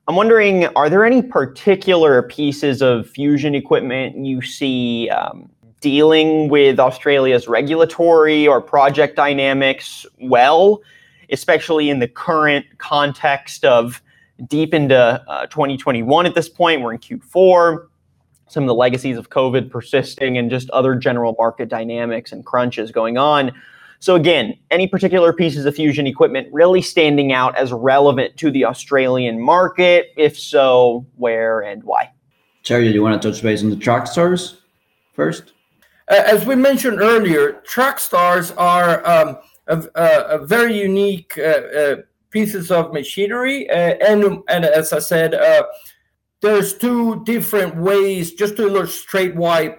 [0.08, 5.51] I'm wondering, are there any particular pieces of fusion equipment you see um,
[5.82, 10.82] dealing with Australia's regulatory or project dynamics well,
[11.32, 14.02] especially in the current context of
[14.48, 16.82] deep into uh, 2021 at this point.
[16.82, 17.88] We're in Q4.
[18.48, 22.92] Some of the legacies of COVID persisting and just other general market dynamics and crunches
[22.92, 23.52] going on.
[24.02, 28.63] So, again, any particular pieces of fusion equipment really standing out as relevant to the
[28.65, 30.08] Australian market?
[30.15, 32.12] If so, where and why?
[32.63, 34.60] Terry, do you want to touch base on the TracStars
[35.13, 35.54] first?
[36.08, 39.38] As we mentioned earlier, TracStars are um,
[39.69, 41.95] a, a, very unique uh, uh,
[42.32, 43.69] pieces of machinery.
[43.69, 45.63] Uh, and, and as I said, uh,
[46.41, 49.77] there's two different ways, just to illustrate why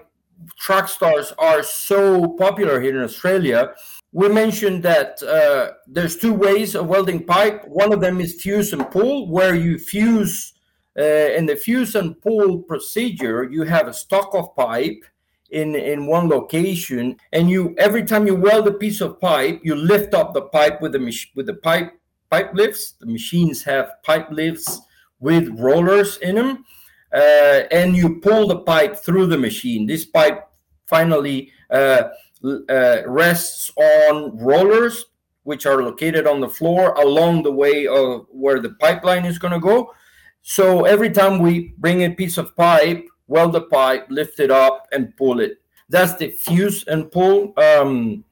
[0.65, 3.73] TracStars are so popular here in Australia.
[4.11, 7.67] We mentioned that uh, there's two ways of welding pipe.
[7.67, 10.53] One of them is fuse and pull, where you fuse
[10.99, 13.43] uh, in the fuse and pull procedure.
[13.49, 15.03] You have a stock of pipe
[15.51, 19.75] in in one location, and you every time you weld a piece of pipe, you
[19.75, 21.93] lift up the pipe with the with the pipe
[22.29, 22.93] pipe lifts.
[22.93, 24.81] The machines have pipe lifts
[25.19, 26.65] with rollers in them,
[27.13, 29.85] uh, and you pull the pipe through the machine.
[29.85, 30.47] This pipe
[30.87, 32.03] finally uh,
[32.43, 35.05] uh, rests on rollers,
[35.43, 39.53] which are located on the floor along the way of where the pipeline is going
[39.53, 39.93] to go.
[40.41, 44.87] So every time we bring a piece of pipe, weld the pipe, lift it up,
[44.91, 45.53] and pull it.
[45.89, 48.23] That's the fuse and pull um,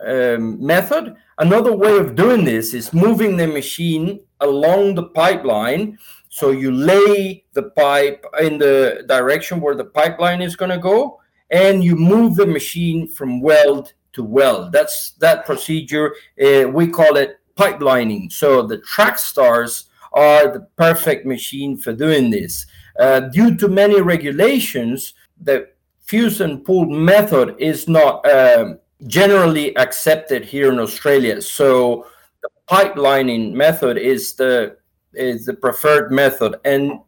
[0.00, 1.14] um, method.
[1.38, 5.98] Another way of doing this is moving the machine along the pipeline.
[6.30, 11.20] So you lay the pipe in the direction where the pipeline is going to go,
[11.50, 14.72] and you move the machine from weld to weld.
[14.72, 16.14] That's that procedure.
[16.42, 18.32] Uh, we call it pipelining.
[18.32, 22.66] So the TracStars are the perfect machine for doing this.
[22.98, 25.68] Uh, due to many regulations, the
[26.04, 31.40] fuse and pull method is not um, generally accepted here in Australia.
[31.40, 32.06] So
[32.42, 34.76] the pipelining method is the
[35.14, 37.00] is the preferred method, and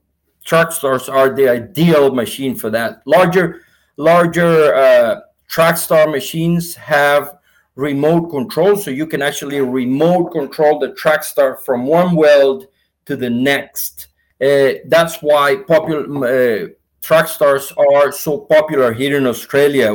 [0.46, 3.02] TracStars are the ideal machine for that.
[3.06, 3.62] Larger
[3.96, 7.36] larger uh, TracStar machines have
[7.74, 12.66] remote control, so you can actually remote control the TracStar from one weld
[13.06, 14.08] to the next.
[14.40, 16.68] Uh, that's why popular uh,
[17.02, 19.94] TracStars are so popular here in Australia.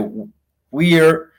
[0.71, 1.31] We're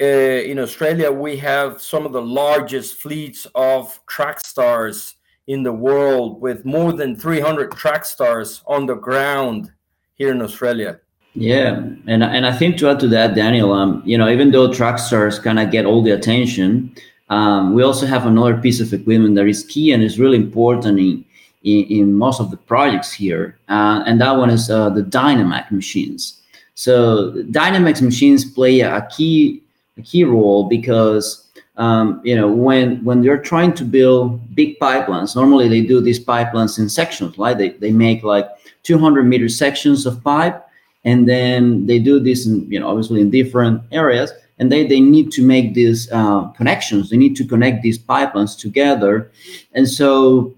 [0.00, 5.14] uh, in Australia, we have some of the largest fleets of TracStars
[5.46, 9.72] in the world, with more than 300 TracStars on the ground
[10.16, 11.00] here in Australia.
[11.34, 14.68] Yeah, and and I think to add to that, Daniel, um, you know, even though
[14.68, 16.94] TracStars kind of get all the attention,
[17.28, 20.98] um, we also have another piece of equipment that is key and is really important
[20.98, 21.24] in
[21.66, 25.70] in, in most of the projects here, uh, and that one is uh, the DynaMc
[25.70, 26.40] machines.
[26.74, 29.62] So Dynamax machines play a key
[29.98, 35.34] a key role because um, you know when when they're trying to build big pipelines
[35.34, 37.56] normally they do these pipelines in sections right?
[37.56, 38.46] They, they make like
[38.82, 40.62] 200 meter sections of pipe
[41.04, 45.00] and then they do this in you know obviously in different areas and they, they
[45.00, 47.10] need to make these uh, connections.
[47.10, 49.30] They need to connect these pipelines together.
[49.74, 50.54] And so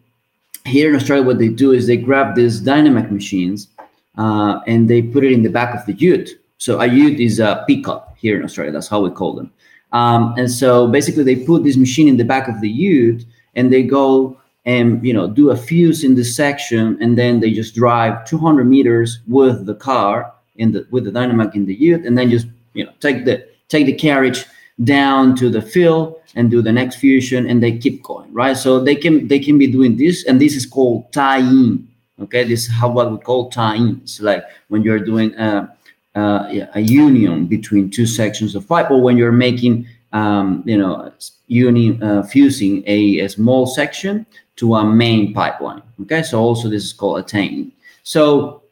[0.66, 3.68] here in australia what they do is they grab these DynaMc machines
[4.16, 7.38] uh, and they put it in the back of the ute so a ute is
[7.38, 8.72] a pickup here in Australia.
[8.72, 9.50] That's how we call them.
[9.92, 13.72] Um, and so basically, they put this machine in the back of the ute, and
[13.72, 14.36] they go
[14.66, 18.64] and you know do a fuse in this section, and then they just drive 200
[18.64, 22.46] meters with the car in the with the DynaMc in the ute, and then just
[22.74, 24.44] you know take the take the carriage
[24.84, 28.56] down to the fill and do the next fusion and they keep going right?
[28.56, 31.88] So they can they can be doing this and this is called tie-in
[32.20, 32.44] okay?
[32.44, 35.74] This is how what we call tie-ins like when you're doing a,
[36.14, 41.12] a, a union between two sections of pipe or when you're making um, you know
[41.48, 44.24] uni uh, fusing a, a small section
[44.56, 46.22] to a main pipeline okay?
[46.22, 47.72] So also this is called a tie-in.
[48.04, 48.62] So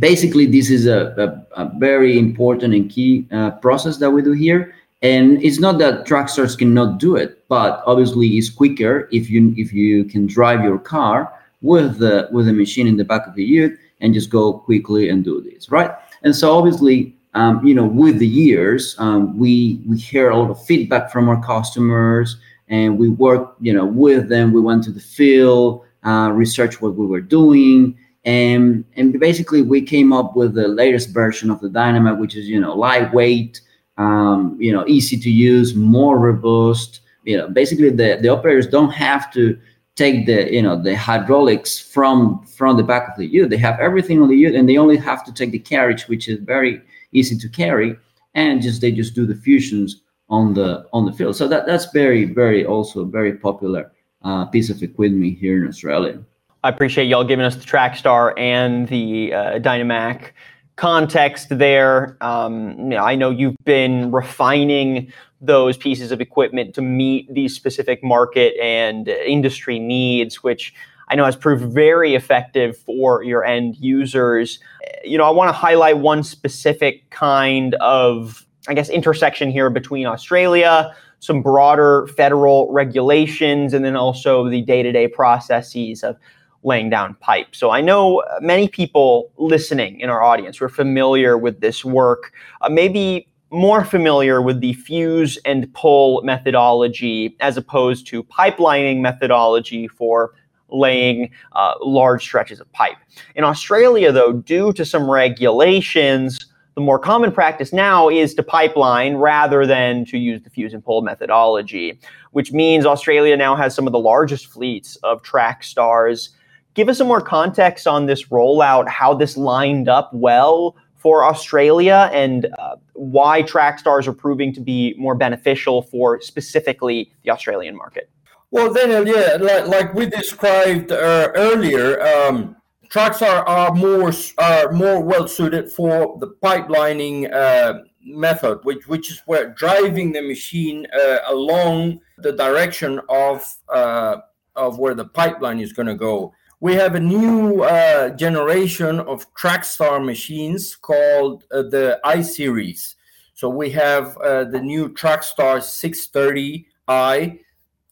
[0.00, 4.32] basically this is a, a, a very important and key uh, process that we do
[4.32, 4.74] here
[5.04, 9.72] and it's not that TracStars cannot do it but obviously it's quicker if you if
[9.72, 13.44] you can drive your car with the with the machine in the back of the
[13.44, 15.90] ute and just go quickly and do this right?
[16.22, 20.50] And so obviously um, you know with the years um, we we hear a lot
[20.50, 22.36] of feedback from our customers
[22.68, 24.52] and we work you know with them.
[24.52, 29.82] We went to the field uh, research what we were doing and and basically we
[29.82, 33.60] came up with the latest version of the DynaMc, which is you know lightweight,
[33.96, 37.00] um, you know easy to use, more robust.
[37.24, 39.58] You know, basically the the operators don't have to
[39.96, 43.50] take the you know the hydraulics from from the back of the ute.
[43.50, 46.28] They have everything on the ute, and they only have to take the carriage, which
[46.28, 46.82] is very
[47.12, 47.96] easy to carry,
[48.34, 51.36] and just they just do the fusions on the on the field.
[51.36, 53.92] So that that's very very also very popular
[54.22, 56.18] uh, piece of equipment here in Australia.
[56.64, 60.30] I appreciate y'all giving us the TracStar and the uh, DynaMc
[60.76, 62.16] context there.
[62.20, 67.54] Um, you know, I know you've been refining those pieces of equipment to meet these
[67.54, 70.74] specific market and industry needs, which
[71.08, 74.58] I know has proved very effective for your end users.
[75.04, 80.06] You know, I want to highlight one specific kind of, I guess, intersection here between
[80.06, 86.16] Australia, some broader federal regulations, and then also the day to day processes of
[86.64, 87.54] laying down pipe.
[87.54, 92.68] So I know many people listening in our audience were familiar with this work, uh,
[92.68, 100.32] maybe more familiar with the fuse and pull methodology as opposed to pipelining methodology for
[100.70, 102.96] laying uh, large stretches of pipe.
[103.36, 109.14] In Australia, though, due to some regulations, the more common practice now is to pipeline
[109.14, 112.00] rather than to use the fuse and pull methodology,
[112.32, 116.30] which means Australia now has some of the largest fleets of TracStars
[116.74, 122.10] give us some more context on this rollout, how this lined up well for Australia,
[122.12, 128.10] and uh, why TracStars are proving to be more beneficial for specifically the Australian market.
[128.50, 132.56] Well, Daniel, yeah, like, like we described uh, earlier, um,
[132.88, 139.22] TracStar are more are more well suited for the pipelining uh, method, which which is
[139.26, 144.18] where driving the machine uh, along the direction of uh,
[144.54, 149.32] of where the pipeline is going to go we have a new uh, generation of
[149.34, 152.96] TracStar machines called uh, the i series.
[153.34, 157.40] So we have uh, the new TracStar 630i,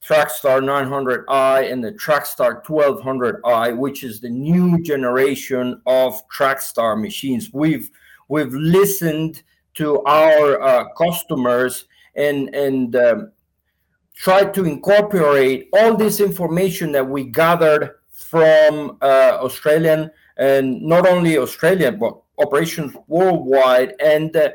[0.02, 7.50] TracStar 900i, and the TracStar 1200i, which is the new generation of TracStar machines.
[7.52, 7.90] We've
[8.28, 9.42] we've listened
[9.74, 13.32] to our uh, customers and and um,
[14.14, 21.36] tried to incorporate all this information that we gathered from uh, Australian and not only
[21.38, 24.50] Australian but operations worldwide and uh,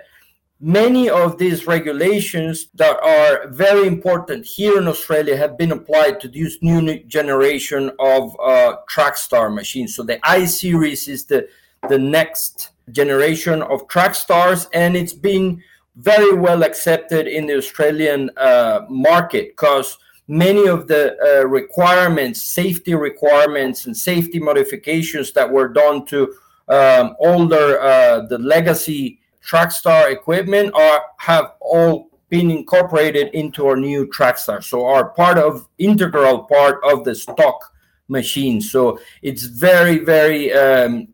[0.60, 6.28] many of these regulations that are very important here in Australia have been applied to
[6.28, 9.96] this new generation of uh, TracStar machines.
[9.96, 11.48] So the I series is the
[11.90, 15.62] the next generation of TracStars, and it's been
[15.96, 19.98] very well accepted in the Australian uh, market because
[20.28, 26.34] many of the uh, requirements, safety requirements, and safety modifications that were done to
[26.68, 34.06] um, older uh, the legacy TracStar equipment are have all been incorporated into our new
[34.08, 34.62] TracStar.
[34.62, 37.74] So are part of integral part of the stock
[38.10, 38.60] machine.
[38.60, 41.08] So it's very very um,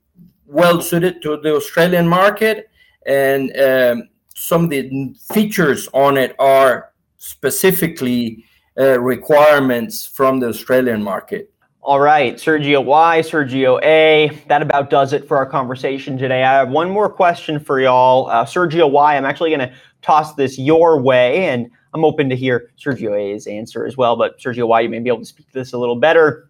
[0.48, 2.70] well suited to the Australian market,
[3.06, 8.44] and um, some of the features on it are specifically
[8.78, 11.50] uh, requirements from the Australian market.
[11.82, 14.42] All right, Sergio Y, Sergio A.
[14.48, 16.44] That about does it for our conversation today.
[16.44, 18.28] I have one more question for y'all.
[18.28, 22.38] Uh, Sergio Y, I'm actually going to toss this your way, and I'm open to
[22.38, 24.16] hear Sergio A's answer as well.
[24.16, 26.50] But Sergio Y, you may be able to speak to this a little better.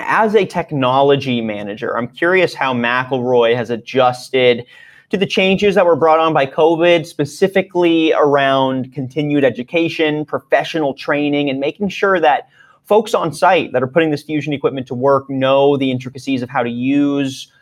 [0.00, 4.66] As a technology manager, I'm curious how McElroy has adjusted
[5.14, 11.48] to the changes that were brought on by COVID, specifically around continued education, professional training,
[11.48, 12.48] and making sure that
[12.82, 16.50] folks on site that are putting this fusion equipment to work know the intricacies of
[16.50, 17.52] how to use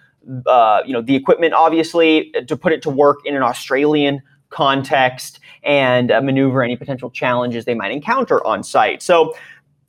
[0.46, 5.40] uh, you know the equipment obviously to put it to work in an australian context
[5.64, 9.02] and uh, maneuver any potential challenges they might encounter on site.
[9.02, 9.34] So,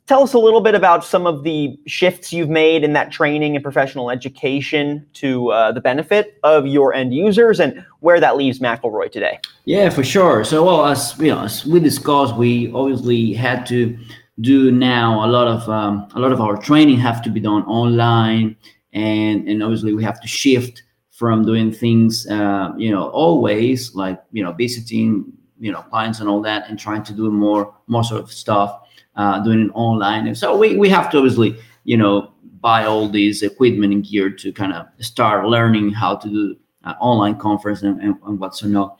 [0.06, 3.56] tell us a little bit about some of the shifts you've made in that training
[3.56, 8.58] and professional education to uh, the benefit of your end users and where that leaves
[8.58, 9.38] McElroy today.
[9.64, 10.44] Yeah, for sure.
[10.44, 13.96] So, well, as you know, as we discussed, we obviously had to
[14.40, 17.62] do now a lot of um, a lot of our training have to be done
[17.64, 18.56] online,
[18.92, 24.20] and and obviously we have to shift from doing things, uh, you know, always like
[24.32, 28.04] you know visiting you know clients and all that, and trying to do more more
[28.04, 28.80] sort of stuff,
[29.16, 30.26] uh, doing it online.
[30.26, 34.30] And so we we have to obviously you know buy all these equipment and gear
[34.30, 38.62] to kind of start learning how to do uh, online conference and, and, and what's
[38.62, 38.98] not.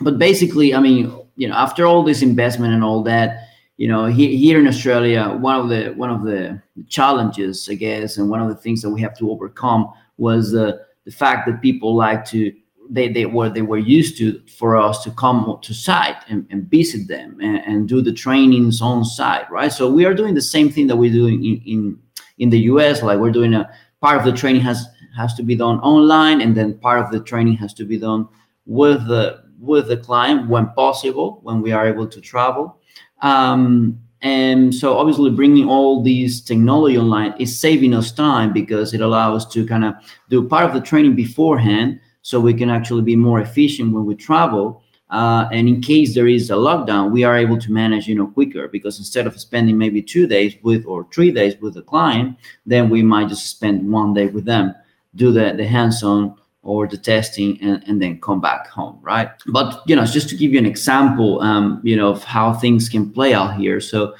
[0.00, 4.06] But basically, I mean, you know, after all this investment and all that, you know,
[4.06, 8.40] he, here in Australia, one of the one of the challenges, I guess, and one
[8.40, 12.24] of the things that we have to overcome was the the fact that people like
[12.26, 12.52] to
[12.90, 16.70] they, they were they were used to for us to come to site and, and
[16.70, 19.72] visit them and, and, do the trainings on site right?
[19.72, 21.98] So we are doing the same thing that we're doing in, in
[22.38, 23.70] in the us like we're doing a
[24.00, 27.20] part of the training has has to be done online and then part of the
[27.20, 28.28] training has to be done
[28.66, 32.78] with the with the client when possible when we are able to travel.
[33.22, 39.02] Um, and so obviously bringing all these technology online is saving us time because it
[39.02, 39.94] allows us to kind of
[40.30, 44.14] do part of the training beforehand so we can actually be more efficient when we
[44.14, 44.82] travel.
[45.10, 48.26] Uh, and in case there is a lockdown, we are able to manage, you know,
[48.26, 52.34] quicker because instead of spending maybe two days with or three days with the client,
[52.64, 54.74] then we might just spend one day with them,
[55.16, 59.82] do the, the hands-on or the testing and, and then come back home right but
[59.86, 63.12] you know just to give you an example um, you know of how things can
[63.12, 64.14] play out here so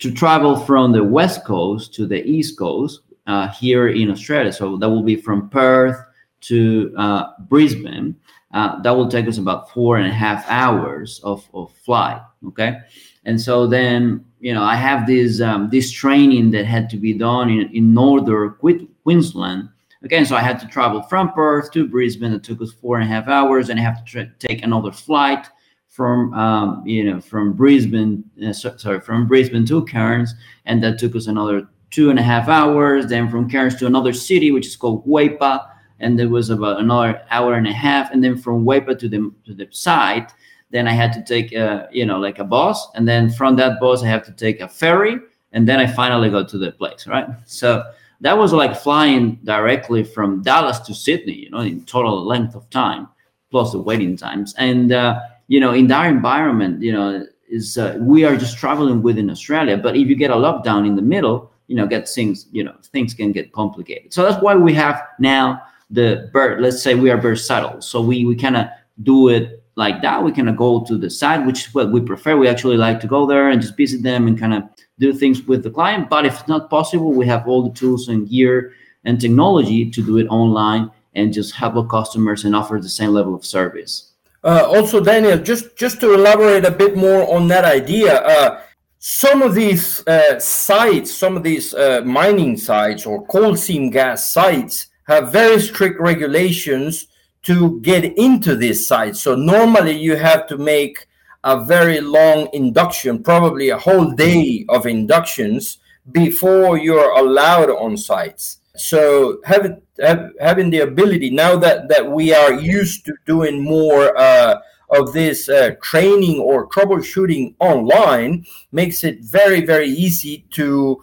[0.00, 4.76] to travel from the west coast to the east coast uh, here in australia so
[4.76, 6.04] that will be from perth
[6.46, 8.16] to uh, brisbane
[8.52, 12.78] uh, that will take us about four and a half hours of, of flight okay
[13.24, 17.12] and so then you know i have this um, this training that had to be
[17.12, 18.54] done in, in northern
[19.02, 19.68] queensland
[20.04, 22.34] Again, so I had to travel from Perth to Brisbane.
[22.34, 24.92] It took us four and a half hours, and I have to tra- take another
[24.92, 25.46] flight
[25.88, 30.34] from um, you know from Brisbane, uh, so, sorry, from Brisbane to Cairns,
[30.66, 33.06] and that took us another two and a half hours.
[33.06, 35.66] Then from Cairns to another city, which is called Weipa,
[36.04, 38.12] and there was about another hour and a half.
[38.12, 40.30] And then from Weipa to the to the site,
[40.70, 43.80] then I had to take a you know like a bus, and then from that
[43.80, 45.16] bus I have to take a ferry,
[45.52, 47.28] and then I finally go to the place, right?
[47.46, 47.82] So
[48.20, 52.68] that was like flying directly from Dallas to Sydney, you know, in total length of
[52.70, 53.08] time,
[53.50, 54.54] plus the waiting times.
[54.56, 59.02] And, uh, you know, in that environment, you know, is uh, we are just traveling
[59.02, 59.76] within Australia.
[59.76, 62.74] But if you get a lockdown in the middle, you know, get things, you know,
[62.84, 64.12] things can get complicated.
[64.12, 67.80] So that's why we have now the bird, let's say we are versatile.
[67.80, 68.66] So we, we kind of
[69.02, 70.22] do it like that.
[70.22, 72.36] We kind of go to the side, which is what we prefer.
[72.36, 74.64] We actually like to go there and just visit them and kind of
[74.98, 76.08] do things with the client.
[76.08, 78.72] But if it's not possible, we have all the tools and gear
[79.04, 83.10] and technology to do it online and just help our customers and offer the same
[83.10, 84.12] level of service.
[84.42, 88.60] Uh, also, Daniel, just just to elaborate a bit more on that idea, uh,
[88.98, 94.32] some of these uh, sites, some of these uh, mining sites or coal seam gas
[94.32, 97.08] sites, have very strict regulations
[97.42, 99.20] to get into these sites.
[99.20, 101.06] So normally, you have to make
[101.44, 105.78] a very long induction, probably a whole day of inductions
[106.10, 108.60] before you're allowed on sites.
[108.76, 114.16] So having have, having the ability now that that we are used to doing more
[114.18, 114.58] uh,
[114.90, 121.00] of this uh, training or troubleshooting online makes it very very easy to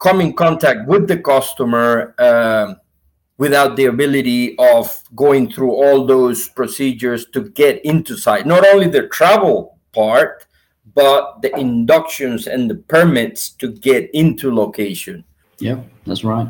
[0.00, 2.14] come in contact with the customer.
[2.18, 2.74] Uh,
[3.42, 8.46] without the ability of going through all those procedures to get into site.
[8.46, 10.46] Not only the travel part,
[10.94, 15.24] but the inductions and the permits to get into location.
[15.58, 16.46] Yeah, that's right.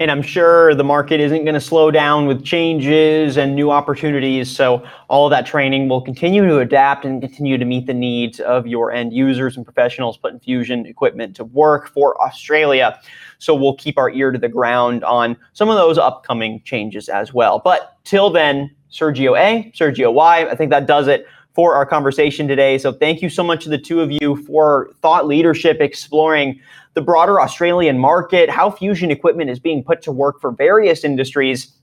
[0.00, 4.50] And I'm sure the market isn't going to slow down with changes and new opportunities.
[4.50, 8.40] So, all of that training will continue to adapt and continue to meet the needs
[8.40, 12.98] of your end users and professionals putting fusion equipment to work for Australia.
[13.38, 17.32] So, we'll keep our ear to the ground on some of those upcoming changes as
[17.32, 17.60] well.
[17.64, 22.46] But till then, Sergio A, Sergio Y, I think that does it for our conversation
[22.46, 22.78] today.
[22.78, 26.60] So, thank you so much to the two of you for thought leadership exploring
[26.94, 31.76] the broader Australian market, how fusion equipment is being put to work for various industries,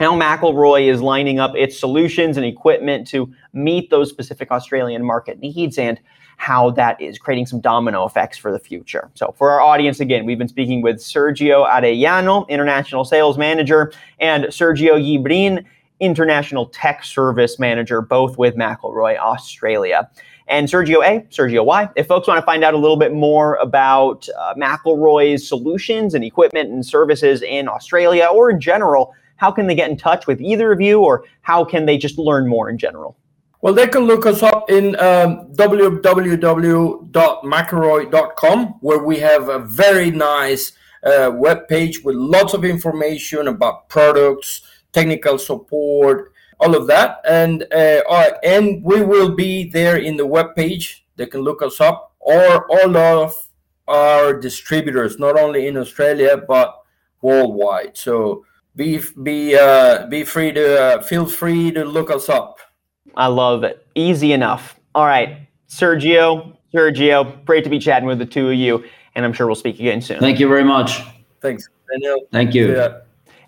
[0.00, 5.38] how McElroy is lining up its solutions and equipment to meet those specific Australian market
[5.38, 6.00] needs, and
[6.36, 9.10] how that is creating some domino effects for the future.
[9.14, 14.44] So, for our audience, again, we've been speaking with Sergio Arellano, International Sales Manager, and
[14.44, 15.64] Sergio Yibrin,
[16.00, 20.08] International Tech Service Manager, both with McElroy Australia.
[20.48, 21.88] And Sergio A, Sergio Y.
[21.96, 26.22] If folks want to find out a little bit more about uh, McElroy's solutions and
[26.22, 30.40] equipment and services in Australia or in general, how can they get in touch with
[30.40, 33.16] either of you or how can they just learn more in general?
[33.66, 35.52] Well, they can look us up in um,
[38.80, 44.62] where we have a very nice uh, web page with lots of information about products,
[44.92, 47.18] technical support, all of that.
[47.28, 48.02] And uh,
[48.44, 51.04] and we will be there in the web page.
[51.16, 53.34] They can look us up, or all of
[53.88, 56.72] our distributors, not only in Australia but
[57.20, 57.98] worldwide.
[57.98, 58.46] So
[58.76, 62.60] be be uh, be free to uh, feel free to look us up.
[63.14, 63.86] I love it.
[63.94, 64.78] Easy enough.
[64.94, 65.38] All right,
[65.68, 68.84] Sergio, Sergio, great to be chatting with the two of you,
[69.14, 70.20] and I'm sure we'll speak again soon.
[70.20, 71.02] Thank you very much.
[71.40, 71.68] Thanks,
[72.32, 72.74] Thank you.
[72.74, 72.98] Yeah.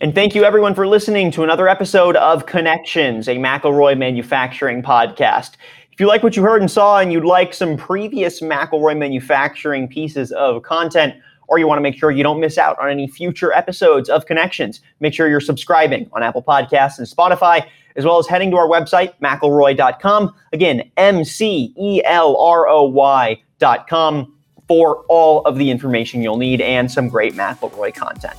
[0.01, 5.57] And thank you everyone for listening to another episode of Connections, a McElroy manufacturing podcast.
[5.93, 9.89] If you like what you heard and saw and you'd like some previous McElroy manufacturing
[9.89, 11.17] pieces of content,
[11.49, 14.27] or you want to make sure you don't miss out on any future episodes of
[14.27, 17.67] Connections, make sure you're subscribing on Apple Podcasts and Spotify,
[17.97, 20.35] as well as heading to our website, McElroy.com.
[20.53, 24.35] Again, M C E L R O Y.com
[24.69, 28.37] for all of the information you'll need and some great McElroy content.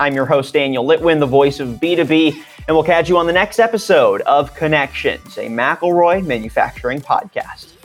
[0.00, 2.32] I'm your host, Daniel Litwin, the voice of B2B,
[2.66, 7.77] and we'll catch you on the next episode of Connections, a McElroy manufacturing podcast.